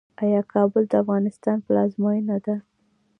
[0.23, 2.55] آیا کابل د افغانستان پلازمینه ده؟